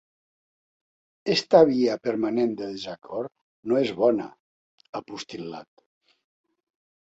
[1.33, 3.29] “Esta via permanent de desacord
[3.73, 4.27] no és bona”,
[4.93, 5.87] ha postil·lat.